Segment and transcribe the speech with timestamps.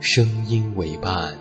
[0.00, 1.36] 声音为伴。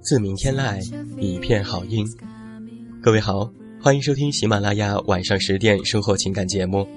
[0.00, 2.06] 自明天籁，一片好音。
[3.02, 3.50] 各位好。
[3.84, 6.88] 欢迎收听喜马拉雅晚上十点生活情感节目，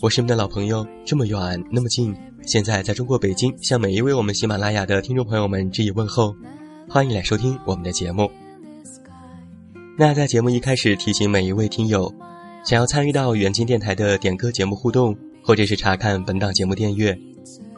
[0.00, 1.36] 我是你们的老朋友，这么远
[1.68, 2.14] 那么近，
[2.46, 6.32] 现在在中国北京，向每一位我们喜马拉雅的听众朋友们致以问候，
[6.88, 8.30] 欢迎来收听我们的节目。
[9.98, 12.14] 那在节目一开始提醒每一位听友，
[12.64, 17.18] 想要参与到远近电台的点歌节目互动，或者是查看本档节目订阅，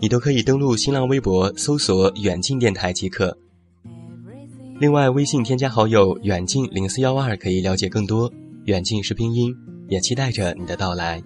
[0.02, 3.38] 你都可以登录新浪微博搜索远近电台即可。
[4.78, 8.30] 另外，微信添加好友远近零四幺二可以了解更多。
[8.64, 9.56] 远近是拼音，
[9.88, 11.22] 也期待着你的到来。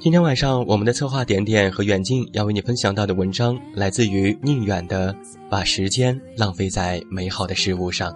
[0.00, 5.12] 今天晚上，我们的策划点点和远近要为你分享到的文章，来自于宁远的
[5.50, 8.10] 《把时间浪费在美好的事物上》。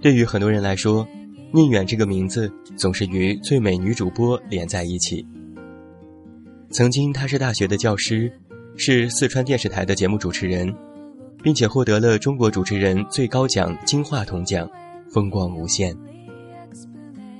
[0.00, 1.06] 对于很多人来说，
[1.52, 5.26] 宁远这个名字总是与最美女主播连在一起。
[6.70, 8.32] 曾经，她是大学的教师，
[8.76, 10.72] 是四川电视台的节目主持人。
[11.42, 14.68] 并且获得了中国主持人最高奖金话筒奖，
[15.10, 15.96] 风光无限。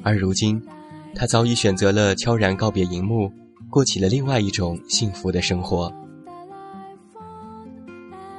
[0.03, 0.61] 而如今，
[1.15, 3.31] 他早已选择了悄然告别荧幕，
[3.71, 5.93] 过起了另外一种幸福的生活。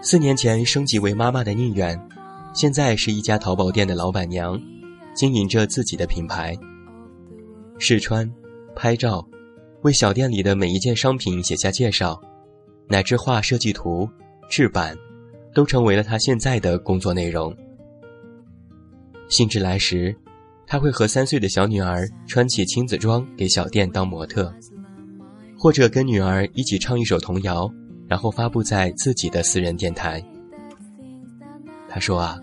[0.01, 1.97] 四年前升级为妈妈的宁远，
[2.53, 4.59] 现在是一家淘宝店的老板娘，
[5.15, 6.57] 经营着自己的品牌。
[7.79, 8.29] 试穿、
[8.75, 9.25] 拍照，
[9.83, 12.19] 为小店里的每一件商品写下介绍，
[12.89, 14.09] 乃至画设计图、
[14.49, 14.93] 制版。
[15.53, 17.55] 都成为了他现在的工作内容。
[19.29, 20.15] 兴致来时，
[20.67, 24.53] 他会和三岁的小女儿穿起亲子装给小店当模特，
[25.57, 27.71] 或者跟女儿一起唱一首童谣，
[28.07, 30.23] 然后发布在自己的私人电台。
[31.89, 32.39] 他说啊，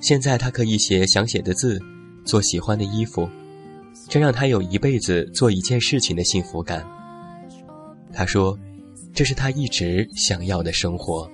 [0.00, 1.80] 现在他可以写想写的字，
[2.24, 3.28] 做喜欢的衣服，
[4.08, 6.86] 这让他有一辈子做一件事情的幸福感。
[8.12, 8.58] 他说，
[9.14, 11.30] 这是他一直想要的生活。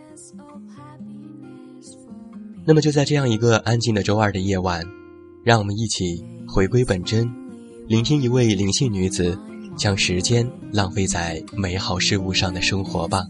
[2.69, 4.85] 那么就在这样一个安静的周二的夜晚，
[5.43, 7.27] 让我们一起回归本真，
[7.87, 9.39] 聆听一位灵性女子
[9.75, 13.27] 将时间浪费在美好事物上的生活吧。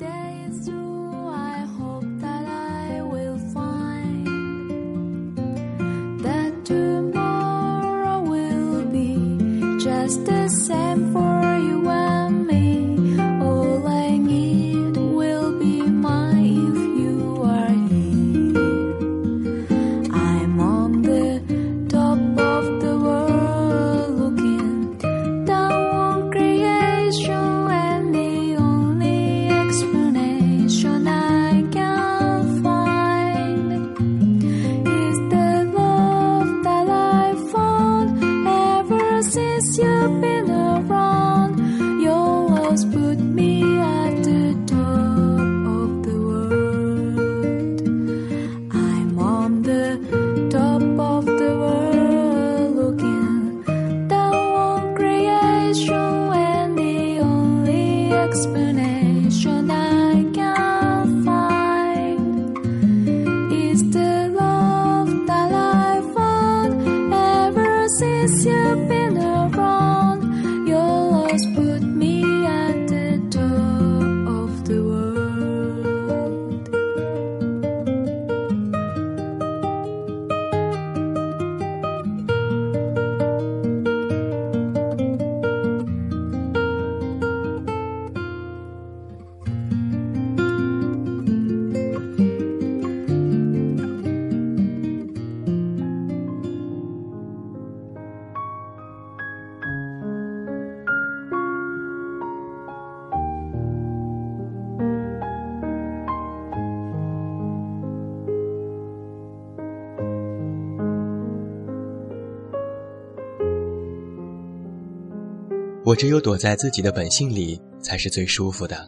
[115.88, 118.86] 我只有躲在自己的本性里才是最舒服的。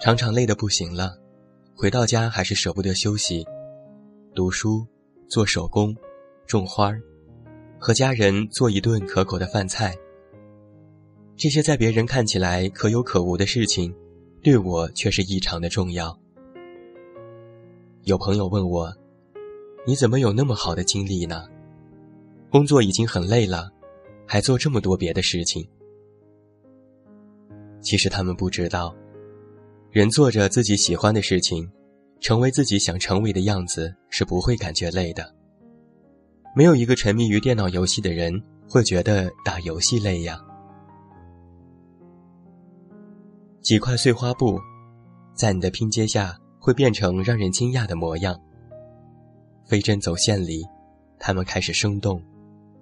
[0.00, 1.14] 常常累得不行了，
[1.76, 3.44] 回到家还是舍不得休息，
[4.34, 4.86] 读书、
[5.28, 5.94] 做手工、
[6.46, 7.02] 种花儿，
[7.78, 9.94] 和家人做一顿可口的饭菜。
[11.36, 13.94] 这些在别人看起来可有可无的事情，
[14.42, 16.18] 对我却是异常的重要。
[18.04, 18.90] 有朋友问我
[19.86, 21.46] ：“你怎么有那么好的精力呢？
[22.48, 23.70] 工作已经很累了，
[24.28, 25.66] 还做这么多别的事情？”
[27.82, 28.94] 其实他们不知道。
[29.90, 31.66] 人做着自己喜欢的事情，
[32.20, 35.34] 成为自己想成为的样子，是不会感觉累的。
[36.54, 40.38] 没有一个沉迷于电脑游戏的人会觉得打游戏累呀。
[43.62, 44.58] 几块碎花布，
[45.34, 48.38] 在你的拼接下会变成让人惊讶的模样。
[49.66, 50.64] 飞针走线里，
[51.18, 52.22] 它们开始生动，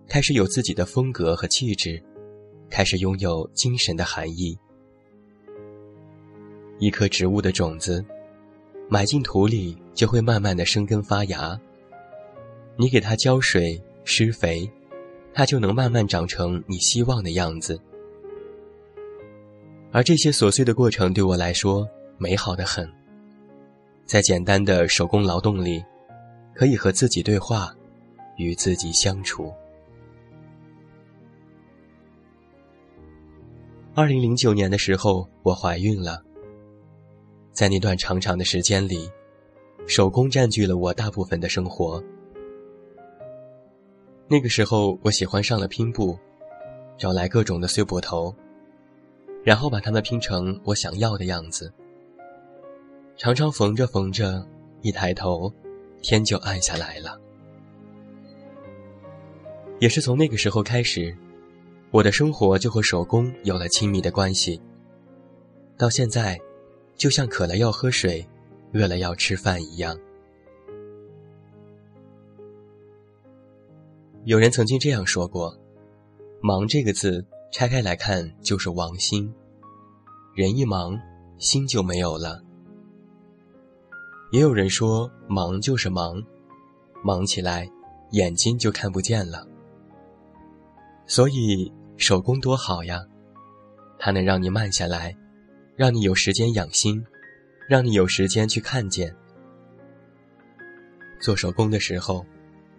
[0.09, 2.01] 开始有自己的风格和气质，
[2.71, 4.57] 开始拥有精神的含义。
[6.79, 8.05] 一颗植物的种子，
[8.89, 11.59] 埋进土里就会慢慢的生根发芽。
[12.77, 14.71] 你给它浇水、施肥，
[15.35, 17.81] 它就能慢慢长成你希望的样子。
[19.91, 21.89] 而这些琐碎的过程对我来说
[22.19, 22.89] 美好的很。
[24.05, 25.83] 在简单的手工劳动里，
[26.55, 27.75] 可以和自己对话，
[28.37, 29.53] 与自己相处。
[33.99, 36.23] 二零零九年的时候，我怀孕了。
[37.51, 39.11] 在那段长长的时间里，
[39.87, 42.05] 手工占据了我大部分的生活。
[44.29, 46.15] 那个时候，我喜欢上了拼布，
[46.99, 48.37] 找来各种的碎布头，
[49.43, 51.73] 然后把它们拼成我想要的样子。
[53.17, 54.47] 常常缝着缝着，
[54.83, 55.51] 一抬头，
[56.03, 57.19] 天就暗下来了。
[59.79, 61.17] 也是从那个时候开始，
[61.97, 64.61] 我的生活就和手工有了亲密的关系。
[65.79, 66.39] 到现在。
[66.97, 68.27] 就像渴了要喝水，
[68.73, 69.95] 饿了要吃饭一样。
[74.25, 75.55] 有人曾经这样说过
[76.41, 77.23] ：“忙这个字
[77.53, 79.31] 拆开来看就是王心，
[80.35, 80.99] 人一忙，
[81.37, 82.43] 心就没有了。”
[84.33, 86.25] 也有人说：“忙就是忙，
[87.05, 87.71] 忙起来，
[88.13, 89.47] 眼睛就看不见了。”
[91.07, 93.05] 所以手工多好呀，
[93.99, 95.17] 它能让你慢下来。
[95.77, 97.05] 让你有时间养心，
[97.69, 99.15] 让你有时间去看见。
[101.21, 102.25] 做手工的时候，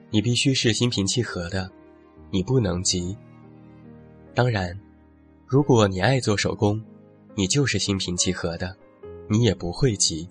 [0.09, 1.69] 你必须是心平气和的，
[2.31, 3.15] 你不能急。
[4.33, 4.75] 当然，
[5.45, 6.83] 如果你爱做手工，
[7.35, 8.75] 你就是心平气和的，
[9.29, 10.27] 你也不会急。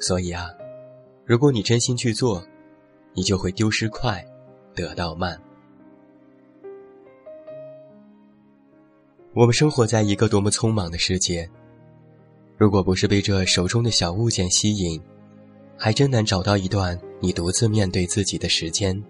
[0.00, 0.50] 所以啊，
[1.24, 2.44] 如果你真心去做，
[3.12, 4.24] 你就会丢失快，
[4.74, 5.40] 得到慢。
[9.34, 11.50] 我们生活在一个多么匆忙的世界，
[12.56, 15.02] 如果不是被这手中的小物件吸引，
[15.76, 19.02] 还真难找到一段你独自面对自己的时间。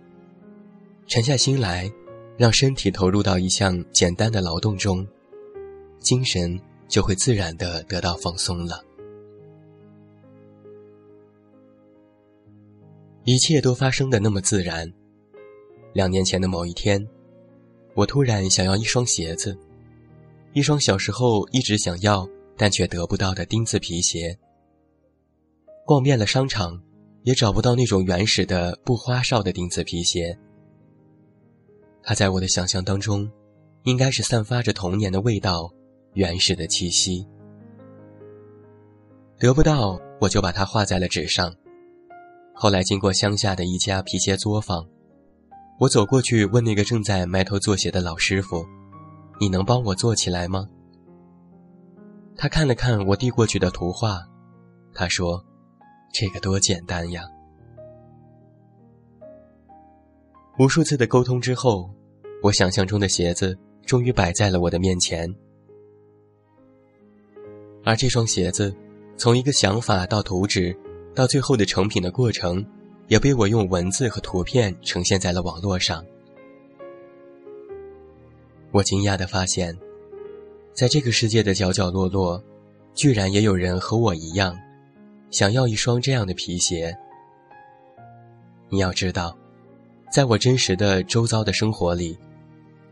[1.07, 1.93] 沉下心来，
[2.39, 5.07] 让身体投入到一项简单的劳动中，
[5.99, 8.83] 精神就会自然的得到放松了。
[13.25, 14.91] 一切都发生的那么自然。
[15.93, 17.07] 两年前的某一天，
[17.93, 19.55] 我突然想要一双鞋子。
[20.55, 22.25] 一双小时候一直想要
[22.57, 24.39] 但却得不到的钉子皮鞋。
[25.85, 26.81] 逛遍了商场，
[27.25, 30.39] 也找不到那种原始的不花哨的钉子皮鞋。
[32.05, 33.29] 它在我的想象当中，
[33.83, 35.69] 应该是散发着童年的味道，
[36.13, 37.27] 原始的气息。
[39.37, 41.53] 得不到，我就把它画在了纸上。
[42.55, 44.87] 后来经过乡下的一家皮鞋作坊，
[45.81, 48.65] 我走过去问那个正在埋头做鞋的老师傅。
[49.41, 50.69] 你能帮我做起来吗？
[52.37, 54.21] 他看了看我递过去的图画，
[54.93, 55.45] 他说
[56.13, 57.25] ：“这个多简单呀！”
[60.59, 61.91] 无数次的沟通之后，
[62.43, 65.33] 我想象中的鞋子终于摆在了我的面前。
[67.85, 68.75] 而这双鞋子，
[69.17, 70.77] 从一个想法到图纸，
[71.15, 72.65] 到最后的成品的过程，
[73.09, 76.05] 也被我用文字和图片呈现在了网络上。
[78.75, 79.73] 我惊讶地发现，
[80.73, 82.43] 在这个世界的角角落落，
[82.93, 84.59] 居然也有人和我一样，
[85.31, 86.93] 想要一双这样的皮鞋。
[88.69, 89.39] 你要知道，
[90.11, 92.19] 在我真实的周遭的生活里，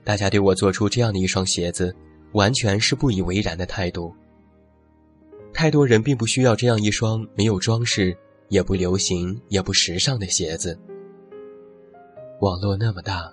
[0.04, 1.92] 大家对我做出这样的一双鞋子，
[2.30, 4.14] 完全是不以为然的态度。
[5.52, 8.16] 太多人并不需要这样一双没有装饰、
[8.50, 10.78] 也不流行、也不时尚的鞋子。
[12.38, 13.32] 网络那么大，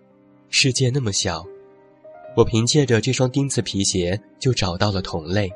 [0.50, 1.46] 世界那么小。
[2.36, 5.52] 我凭借着这双钉子皮鞋就找到了同类。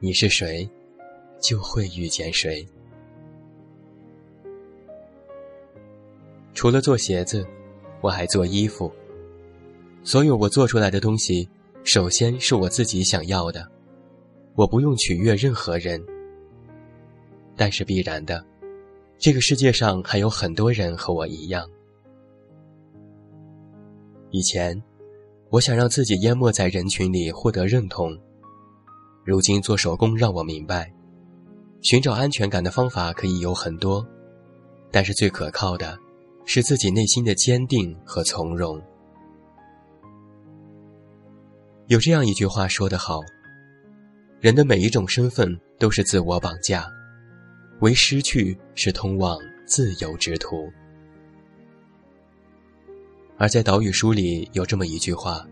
[0.00, 0.68] 你是谁，
[1.40, 2.66] 就会遇见谁。
[6.52, 7.46] 除了做鞋子，
[8.00, 8.90] 我还做衣服。
[10.02, 11.48] 所有我做出来的东西，
[11.84, 13.66] 首先是我自己想要的，
[14.54, 16.04] 我不用取悦任何人。
[17.56, 18.44] 但是必然的，
[19.18, 21.68] 这个世界上还有很多人和我一样。
[24.30, 24.80] 以前，
[25.56, 28.14] 我想让自己淹没在人群里获得认同。
[29.24, 30.92] 如今做手工让我明白，
[31.80, 34.06] 寻找安全感的方法可以有很多，
[34.90, 35.98] 但是最可靠的。
[36.48, 38.80] 是自己内心的坚定和从容。
[41.88, 43.18] 有这样一句话说得好
[44.38, 46.86] ：“人的每一种身份都是自我绑架，
[47.80, 49.36] 唯失去是通往
[49.66, 50.70] 自由之途。”
[53.38, 55.46] 而在岛屿书里有这么一句话：“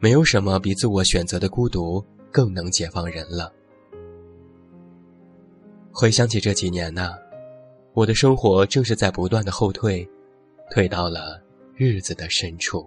[0.00, 3.52] 没有什么比自我选择的孤独更能解放人了。”
[5.92, 7.14] 回想起这几年呢。
[7.94, 10.06] 我的生活正是在不断的后退，
[10.70, 11.42] 退到了
[11.74, 12.86] 日子的深处。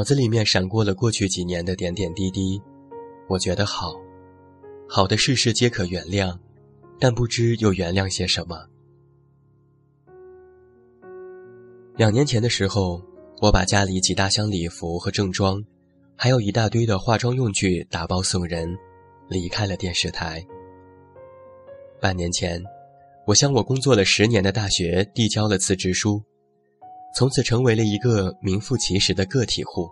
[0.00, 2.58] 脑子里面闪过了过去几年的点点滴滴，
[3.28, 3.92] 我觉得好，
[4.88, 6.38] 好的事事皆可原谅，
[6.98, 8.66] 但不知又原谅些什么。
[11.96, 13.02] 两年前的时候，
[13.42, 15.62] 我把家里几大箱礼服和正装，
[16.16, 18.74] 还有一大堆的化妆用具打包送人，
[19.28, 20.42] 离开了电视台。
[22.00, 22.58] 半年前，
[23.26, 26.22] 我向我工作了十年的大学递交了辞职书。
[27.14, 29.90] 从此成为了一个名副其实的个体户。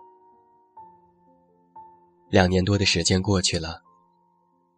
[2.29, 3.81] 两年多的时间过去了，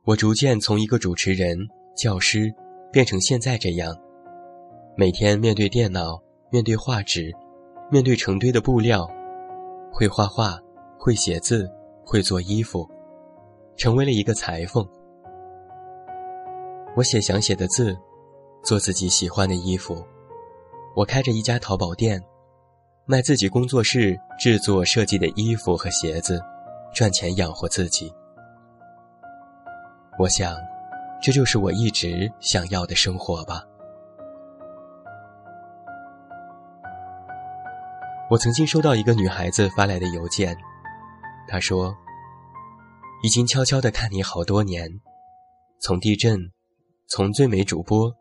[0.03, 1.57] 我逐渐从一个主持人、
[1.95, 2.53] 教师，
[2.91, 3.95] 变成现在这样，
[4.95, 6.19] 每天面对电脑，
[6.49, 7.31] 面对画纸，
[7.91, 9.05] 面对成堆的布料，
[9.91, 10.57] 会画画，
[10.97, 11.69] 会写字，
[12.05, 12.89] 会做衣服，
[13.75, 14.87] 成为了一个裁缝。
[16.95, 17.97] 我写想写的字，
[18.63, 20.03] 做自己喜欢的衣服，
[20.95, 22.21] 我开着一家淘宝店。
[23.05, 26.39] 卖自己工作室制作设计的衣服和鞋子，
[26.93, 28.13] 赚钱养活自己。
[30.19, 30.55] 我想，
[31.21, 33.63] 这就是我一直想要的生活吧。
[38.29, 40.55] 我曾经收到一个女孩子发来的邮件，
[41.47, 41.93] 她说
[43.23, 44.87] ：“已经悄悄的看你好多年，
[45.81, 46.39] 从地震，
[47.09, 48.13] 从最美主播，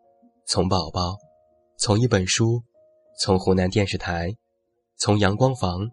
[0.46, 1.16] 从宝宝，
[1.78, 2.64] 从一本书，
[3.20, 4.34] 从湖南电视台。”
[5.00, 5.90] 从阳光房，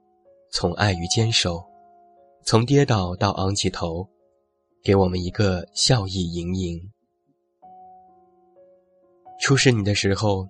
[0.52, 1.64] 从爱与坚守，
[2.44, 4.06] 从跌倒到昂起头，
[4.84, 6.78] 给我们一个笑意盈盈。
[9.40, 10.46] 初识你的时候，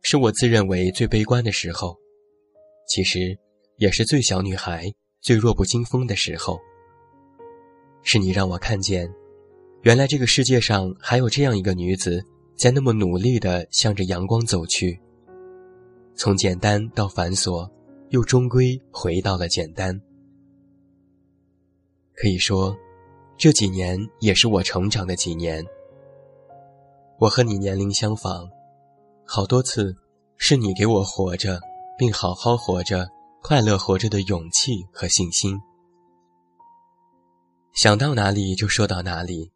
[0.00, 1.94] 是我自认为最悲观的时候，
[2.88, 3.38] 其实
[3.76, 6.58] 也是最小女孩、最弱不禁风的时候。
[8.02, 9.06] 是你让我看见，
[9.82, 12.24] 原来这个世界上还有这样一个女子，
[12.56, 14.98] 在那么努力的向着阳光走去，
[16.16, 17.70] 从简单到繁琐。
[18.10, 20.00] 又终归回到了简单。
[22.14, 22.76] 可以说，
[23.36, 25.64] 这几年也是我成长的几年。
[27.18, 28.48] 我和你年龄相仿，
[29.24, 29.94] 好多次
[30.36, 31.60] 是你给我活着，
[31.96, 33.08] 并好好活着、
[33.42, 35.56] 快乐活着的勇气和信心。
[37.74, 39.52] 想到哪里就说到哪里，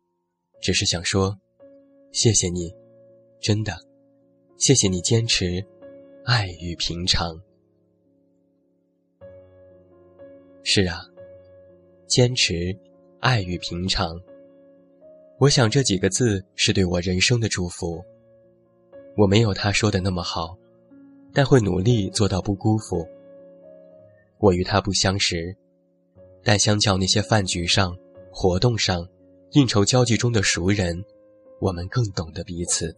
[0.60, 1.36] 只是想说，
[2.12, 2.72] 谢谢你，
[3.40, 3.76] 真的，
[4.56, 5.64] 谢谢你坚持，
[6.24, 7.36] 爱与平常。
[10.64, 11.00] 是啊，
[12.06, 12.76] 坚持，
[13.18, 14.16] 爱与平常。
[15.38, 18.00] 我想这几个字是对我人生的祝福。
[19.16, 20.56] 我没有他说的那么好，
[21.34, 23.04] 但会努力做到不辜负。
[24.38, 25.54] 我与他不相识，
[26.44, 27.96] 但相较那些饭局上、
[28.30, 29.06] 活动上、
[29.50, 31.04] 应酬交际中的熟人，
[31.60, 32.94] 我们更懂得彼此。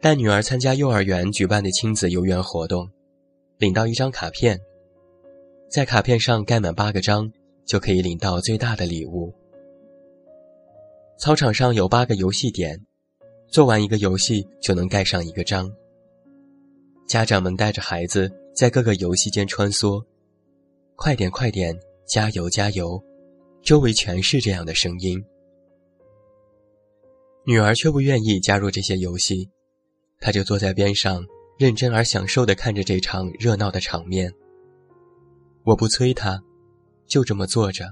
[0.00, 2.90] 带女儿参加幼儿园举办的亲子游园活动。
[3.60, 4.58] 领到一张卡片，
[5.68, 7.30] 在卡片上盖满八个章，
[7.66, 9.30] 就可以领到最大的礼物
[11.18, 12.80] 操场上有八个游戏点，
[13.48, 15.70] 做完一个游戏就能盖上一个章。
[17.06, 20.02] 家长们带着孩子在各个游戏间穿梭，
[20.96, 22.98] 快点快点，加油加油！
[23.62, 25.22] 周围全是这样的声音。
[27.44, 29.50] 女儿却不愿意加入这些游戏，
[30.18, 31.22] 她就坐在边上，
[31.60, 34.32] 认真而享受地看着这场热闹的场面。
[35.62, 36.42] 我不催他，
[37.06, 37.84] 就这么坐着，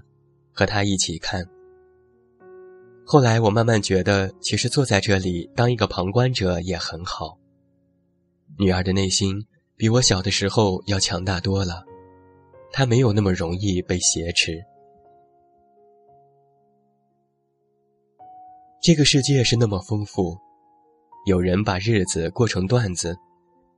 [0.54, 1.44] 和他一起看。
[3.04, 7.38] 后来我慢慢觉得，其实坐在这里当一个旁观者也很好。
[8.58, 9.38] 女儿的内心
[9.76, 11.84] 比我小的时候要强大多了，
[12.72, 14.64] 她没有那么容易被挟持。
[18.80, 20.38] 这个世界是那么丰富，
[21.26, 23.14] 有人把日子过成段子，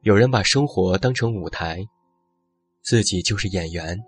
[0.02, 1.86] 有人把生活当成舞台，
[2.82, 4.02] 自己就是演员。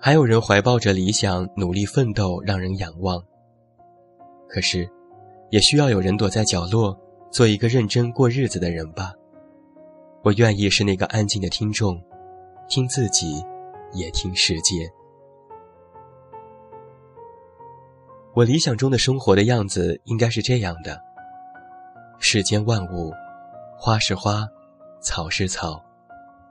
[0.00, 3.22] 还有人怀抱着理想努力奋斗，让人仰望。
[4.48, 4.88] 可是，
[5.50, 6.98] 也需要有人躲在角落，
[7.30, 9.12] 做一个认真过日子的人吧。
[10.24, 12.02] 我愿意是那个安静的听众，
[12.68, 13.40] 听自己，
[13.92, 14.90] 也听世界。
[18.34, 21.00] 我理想中的生活的样子应该是这样的：
[22.18, 23.12] 世间万物，
[23.80, 24.44] 花是花，
[25.00, 25.80] 草是草，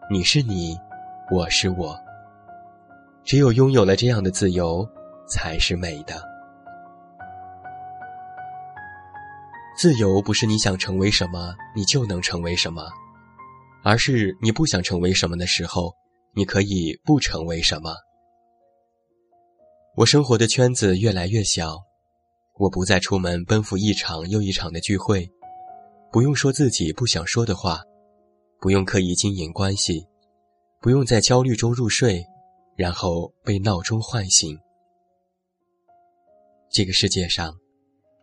[0.10, 0.79] 你是你，
[1.29, 1.93] 我是我。
[3.25, 4.87] 只有拥有了这样的自由，
[5.27, 6.24] 才是美的。
[9.77, 12.90] 自由不是你想成为什么，你就能成为什么，
[13.83, 15.94] 而是你不想成为什么的时候，
[16.33, 17.94] 你可以不成为什么。
[19.98, 21.75] 我生活的圈子越来越小，
[22.53, 25.29] 我不再出门奔赴一场又一场的聚会，
[26.11, 27.81] 不用说自己不想说的话，
[28.59, 30.05] 不用刻意经营关系，
[30.81, 32.25] 不用在焦虑中入睡，
[32.75, 34.57] 然后被闹钟唤醒。
[36.70, 37.55] 这个世界上，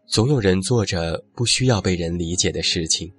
[0.07, 3.13] 总有人做着不需要被人理解的事情。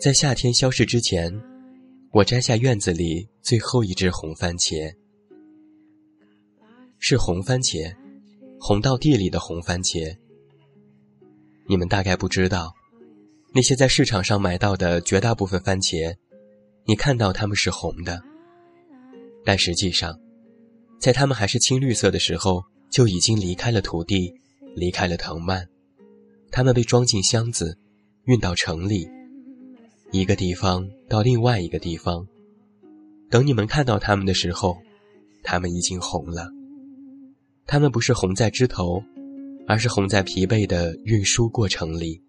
[0.00, 1.30] 在夏天消逝之前，
[2.10, 4.90] 我摘下院子里最后一只红番茄。
[6.98, 7.94] 是红番茄，
[8.58, 10.16] 红到地里的红番茄。
[11.68, 12.72] 你们大概不知道，
[13.52, 16.16] 那些在市场上买到的绝大部分番茄，
[16.86, 18.22] 你看到它们是红的，
[19.44, 20.18] 但实际上，
[20.98, 24.32] 在它们还是青绿色的时候，就已经离开了土地，
[24.74, 25.66] 离开了藤蔓，
[26.50, 27.78] 它们被装进箱子，
[28.24, 29.06] 运到城里。
[30.12, 32.26] 一个地方到另外一个地方，
[33.30, 34.76] 等你们看到它们的时候，
[35.44, 36.48] 它们已经红了。
[37.64, 39.00] 它们不是红在枝头，
[39.68, 42.20] 而是红在疲惫的运输过程里。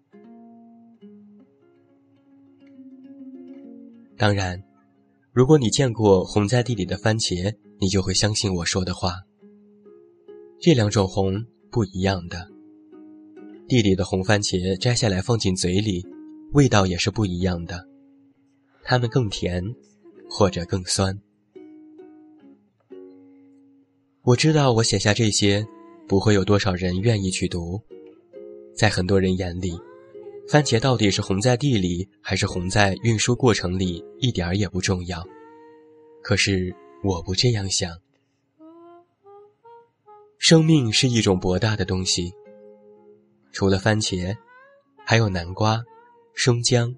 [4.16, 4.62] 当然，
[5.32, 9.14] 如果你见过红在地里的番茄，你就会相信我说的话。
[10.60, 12.48] 这两种红不一样的，
[13.66, 16.06] 地里的红番茄摘下来放进嘴里。
[16.52, 17.88] 味道也是不一样的，
[18.82, 19.64] 它们更甜，
[20.28, 21.18] 或者更酸。
[24.22, 25.66] 我知道我写下这些，
[26.06, 27.80] 不会有多少人愿意去读。
[28.76, 29.72] 在很多人眼里，
[30.46, 35.26] 番茄到底是红在地里，还是红在运输过程里，一点儿也不重要。
[36.22, 37.96] 可是我不这样想。
[40.36, 42.30] 生命是一种博大的东西，
[43.52, 44.36] 除了番茄，
[45.06, 45.82] 还有南瓜。
[46.34, 46.94] 生姜、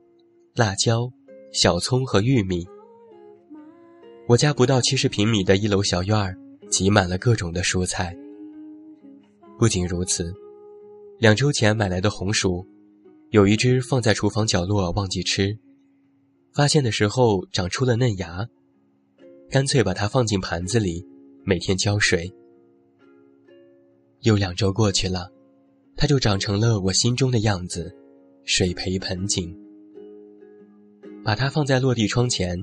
[0.55, 1.11] 辣椒、
[1.53, 2.65] 小葱和玉米。
[4.29, 6.39] 我家不到七十平米的一楼小院儿，
[6.71, 8.17] 挤满了各种的蔬菜。
[9.59, 10.33] 不仅如此，
[11.19, 12.67] 两周前买来的红薯，
[13.31, 15.59] 有一只放在厨房角落忘记吃，
[16.53, 18.49] 发现的时候长出了嫩芽，
[19.51, 21.05] 干脆把它放进盘子里，
[21.45, 22.33] 每天浇水。
[24.21, 25.31] 又两周过去了，
[25.97, 27.95] 它就长成了我心中的样子。
[28.45, 29.57] 水培盆景，
[31.25, 32.59] 把它放在落地窗前，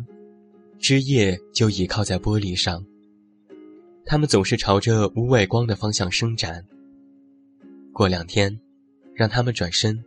[0.78, 2.86] 枝叶就倚靠在玻璃上。
[4.06, 6.64] 它们总是朝着屋外光的方向伸展。
[7.94, 8.60] 过两天，
[9.16, 10.04] 让它们转身，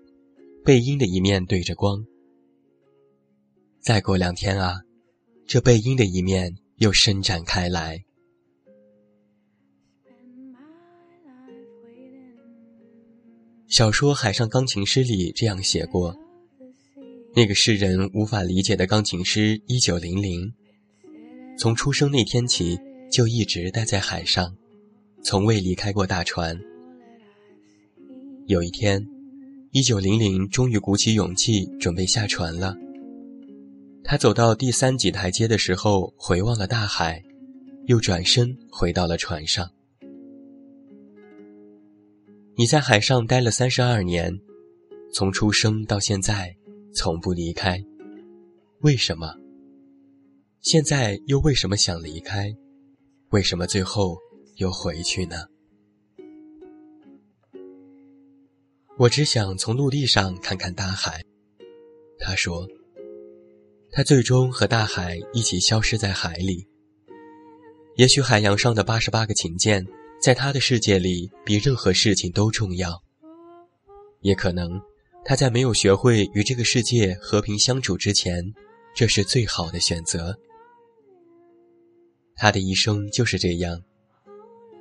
[0.65, 2.05] 背阴的一面对着光。
[3.81, 4.81] 再过两天啊，
[5.45, 8.05] 这背阴的一面又伸展开来。
[13.75, 16.17] 小说《海上钢琴师》里这样写过：
[17.35, 20.55] 那个世人无法理解的钢琴师，一九零零，
[21.59, 22.79] 从出生那天起
[23.11, 24.55] 就一直待在海上，
[25.25, 26.57] 从未离开过大船。
[28.47, 29.05] 有一天，
[29.73, 32.77] 一九零零终于鼓起勇气准备下船了。
[34.05, 37.21] 他走到第三级台阶的时候，回望了大海，
[37.87, 39.69] 又转身回到了船上。
[42.57, 44.33] 你在海上待了三十二年，
[45.13, 46.55] 从出生到现在，
[46.95, 47.83] 从不离开。
[48.79, 49.35] 为什么？
[50.61, 52.55] 现在又为什么想离开？
[53.31, 54.17] 为什么最后
[54.59, 55.37] 又回去呢？
[58.99, 61.25] 我只想从陆地上看看大海。
[62.21, 62.69] 他说
[63.91, 66.69] ：“他最终和大海一起消失在海里。
[67.97, 69.85] 也许海洋上的八十八个琴键。”
[70.25, 72.99] 在他的世界里，比任何事情都重要。
[74.23, 74.81] 也可能，
[75.23, 78.43] 他在没有学会与这个世界和平相处之前，
[78.97, 80.35] 这是最好的选择。
[82.37, 83.79] 他的一生就是这样，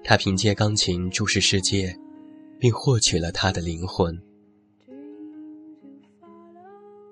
[0.02, 1.94] 他凭借钢琴注视世界，
[2.58, 4.18] 并获取了他的灵魂。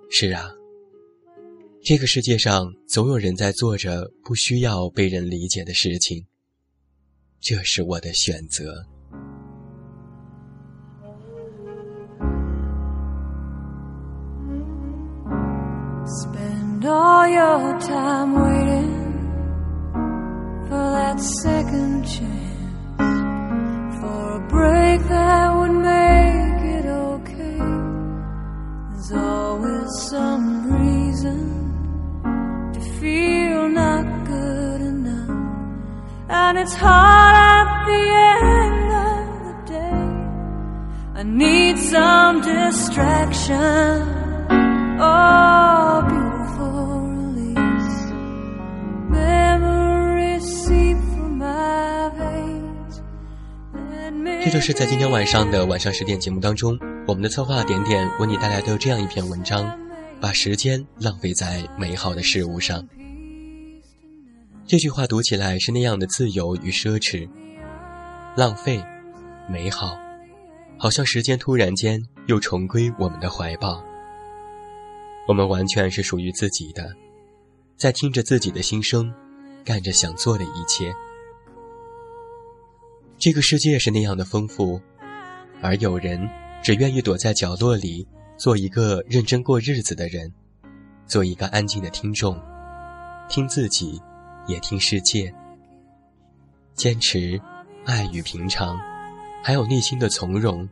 [0.10, 0.50] 是啊，
[1.84, 6.26] 这个世界上总有人在做着不需要被人理解的事情。
[7.42, 8.86] 这是我的选择。
[16.22, 18.94] Spend all your time waiting
[20.68, 23.00] for that second chance,
[24.00, 27.58] for a break that would make it okay.
[28.92, 31.40] There's always some reason
[32.74, 33.41] to feel
[36.32, 37.42] and it's hard.
[41.42, 44.02] need some distraction
[45.00, 48.00] oh beautiful release
[49.10, 53.02] memories seep from my veins
[54.44, 59.72] 这就是在今天晚上的晚上十点节目当中我们的策划点点为你带来的这样一篇文章
[60.20, 62.86] 把时间浪费在美好的事物上
[64.66, 67.30] 这句话读起来是那样的自由与奢侈
[68.38, 68.82] 浪费
[69.50, 69.98] 美好
[70.78, 73.84] 好像时间突然间又重归我们的怀抱，
[75.28, 76.96] 我们完全是属于自己的，
[77.78, 79.14] 在听着自己的心声，
[79.64, 80.94] 干着想做的一切。
[83.18, 84.82] 这个世界是那样的丰富，
[85.62, 86.28] 而有人
[86.64, 90.34] 只愿意躲在角落里，做一个认真过日子的人，
[91.06, 92.42] 做一个安静的听众，
[93.30, 94.02] 听自己，
[94.48, 95.34] 也听世界，
[96.74, 97.40] 坚持
[97.86, 98.80] 爱与平常。
[99.44, 100.70] 还有内心的从容，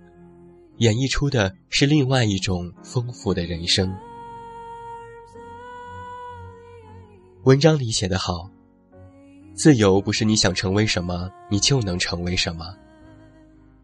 [0.77, 3.91] 演绎出的是另外一种丰富的人生。
[7.43, 8.49] 文章里写得好，
[9.55, 12.75] 自由不是你想成为什么你就能成为什么，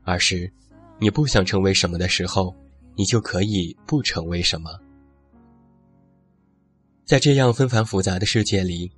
[0.04, 0.52] 而是
[1.00, 2.54] 你不想成为什么的时候，
[2.95, 4.69] 你就可以不成为什么。
[7.06, 8.91] 在这样纷繁复杂的世界里，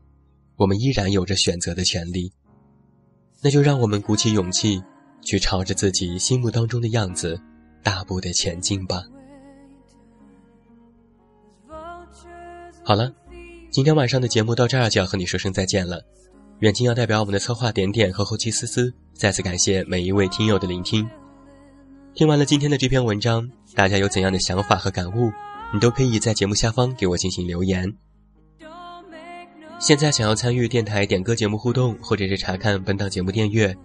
[0.58, 2.34] 我们依然有着选择的权利，
[3.42, 4.84] 那就让我们鼓起勇气。
[5.24, 7.38] 去朝着自己心目当中的样子，
[7.84, 9.04] 大步的前进吧。
[12.82, 13.12] 好了，
[13.70, 16.02] 今天晚上的节目到这儿就要和你说声再见了。
[16.60, 21.06] 远近要代表我们的策划点点和后期思思，再次感谢每一位听友的聆听。
[22.14, 25.30] 听完了今天的这篇文章，大家有怎样的想法和感悟，
[25.74, 27.92] 你都可以在节目下方给我进行留言。
[29.80, 33.76] 现在想要参与电台点歌节目互动，或者是查看本档节目订阅。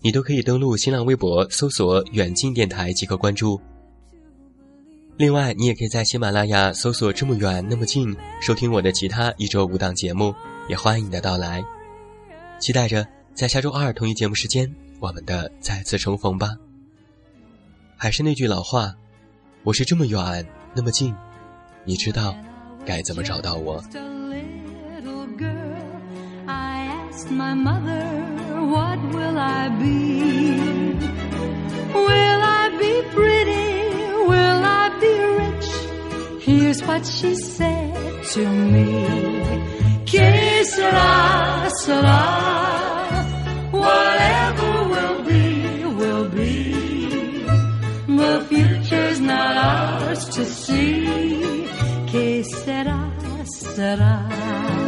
[0.00, 3.60] 你都可以登录新浪微博搜索“远近电台”即可关注。
[5.16, 10.32] 另外，你也可以在喜马拉雅搜索“这么远那么近”收听我的其他一周五档节目，
[10.68, 11.64] 也欢迎你的到来。
[12.60, 16.50] 期待着在下周二同一节目时间，我们的再次重逢吧。
[17.96, 18.94] 还是那句老话，
[19.64, 21.12] 我是这么远那么近，
[21.84, 22.36] 你知道
[22.84, 23.82] 该怎么找到我。
[27.36, 30.94] What will I be?
[31.92, 33.68] Will I be pretty?
[34.32, 36.42] Will I be rich?
[36.42, 40.04] Here's what she said to me.
[40.06, 42.20] Que sera, sera,
[43.72, 46.72] whatever will be, will be.
[48.06, 51.68] The future's not ours to see.
[52.06, 53.12] Que sera,
[53.44, 54.87] sera.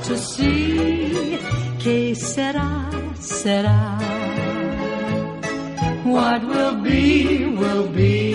[0.00, 1.38] to see.
[1.78, 3.78] Que sera, sera.
[6.04, 8.34] What will be, will be.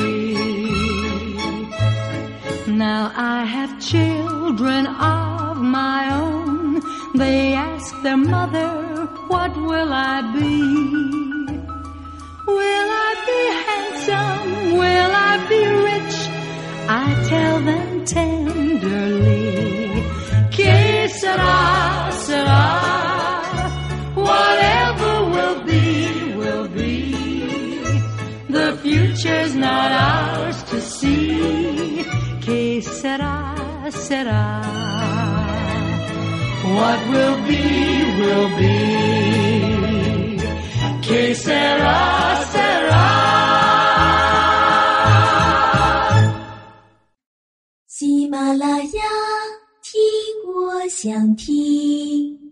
[2.68, 6.82] Now I have children of my own.
[7.16, 8.70] They ask their mother,
[9.28, 10.62] what will I be?
[12.46, 14.78] Will I be handsome?
[14.78, 16.16] Will I be rich?
[16.90, 19.77] I tell them tenderly,
[21.28, 22.64] será, será.
[24.28, 25.86] Whatever will be,
[26.40, 26.96] will be.
[28.56, 32.06] The future's not ours to see.
[32.46, 33.38] Que será,
[34.08, 34.46] será.
[36.78, 37.64] What will be,
[38.20, 38.78] will be.
[41.08, 42.02] Que será,
[42.54, 43.08] será.
[48.00, 49.37] Himalaya.
[50.58, 52.47] 我想听。